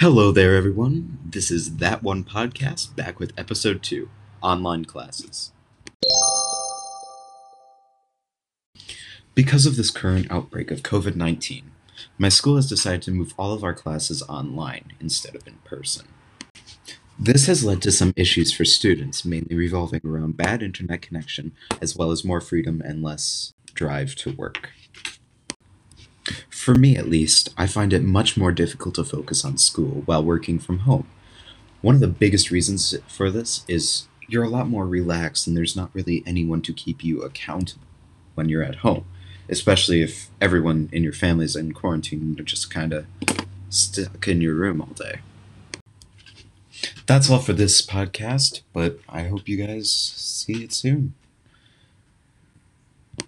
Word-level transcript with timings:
Hello 0.00 0.32
there, 0.32 0.56
everyone. 0.56 1.18
This 1.26 1.50
is 1.50 1.76
That 1.76 2.02
One 2.02 2.24
Podcast 2.24 2.96
back 2.96 3.20
with 3.20 3.38
episode 3.38 3.82
two 3.82 4.08
online 4.40 4.86
classes. 4.86 5.52
Because 9.34 9.66
of 9.66 9.76
this 9.76 9.90
current 9.90 10.26
outbreak 10.30 10.70
of 10.70 10.80
COVID 10.82 11.16
19, 11.16 11.70
my 12.16 12.30
school 12.30 12.56
has 12.56 12.66
decided 12.66 13.02
to 13.02 13.10
move 13.10 13.34
all 13.36 13.52
of 13.52 13.62
our 13.62 13.74
classes 13.74 14.22
online 14.22 14.94
instead 15.00 15.34
of 15.34 15.46
in 15.46 15.56
person. 15.66 16.06
This 17.18 17.44
has 17.44 17.62
led 17.62 17.82
to 17.82 17.92
some 17.92 18.14
issues 18.16 18.54
for 18.54 18.64
students, 18.64 19.26
mainly 19.26 19.54
revolving 19.54 20.00
around 20.02 20.38
bad 20.38 20.62
internet 20.62 21.02
connection, 21.02 21.52
as 21.82 21.94
well 21.94 22.10
as 22.10 22.24
more 22.24 22.40
freedom 22.40 22.80
and 22.82 23.02
less 23.02 23.52
drive 23.74 24.14
to 24.14 24.32
work. 24.32 24.70
For 26.60 26.74
me, 26.74 26.94
at 26.94 27.08
least, 27.08 27.54
I 27.56 27.66
find 27.66 27.90
it 27.94 28.02
much 28.02 28.36
more 28.36 28.52
difficult 28.52 28.96
to 28.96 29.04
focus 29.04 29.46
on 29.46 29.56
school 29.56 30.02
while 30.04 30.22
working 30.22 30.58
from 30.58 30.80
home. 30.80 31.06
One 31.80 31.94
of 31.94 32.02
the 32.02 32.06
biggest 32.06 32.50
reasons 32.50 32.94
for 33.08 33.30
this 33.30 33.64
is 33.66 34.08
you're 34.28 34.44
a 34.44 34.48
lot 34.50 34.68
more 34.68 34.86
relaxed 34.86 35.46
and 35.46 35.56
there's 35.56 35.74
not 35.74 35.88
really 35.94 36.22
anyone 36.26 36.60
to 36.60 36.74
keep 36.74 37.02
you 37.02 37.22
accountable 37.22 37.86
when 38.34 38.50
you're 38.50 38.62
at 38.62 38.84
home, 38.84 39.06
especially 39.48 40.02
if 40.02 40.28
everyone 40.38 40.90
in 40.92 41.02
your 41.02 41.14
family's 41.14 41.56
in 41.56 41.72
quarantine 41.72 42.20
and 42.20 42.36
you're 42.36 42.44
just 42.44 42.70
kind 42.70 42.92
of 42.92 43.06
stuck 43.70 44.28
in 44.28 44.42
your 44.42 44.54
room 44.54 44.82
all 44.82 44.88
day. 44.88 45.20
That's 47.06 47.30
all 47.30 47.38
for 47.38 47.54
this 47.54 47.80
podcast, 47.80 48.60
but 48.74 48.98
I 49.08 49.22
hope 49.22 49.48
you 49.48 49.56
guys 49.56 49.90
see 49.90 50.62
it 50.62 50.74
soon. 50.74 51.14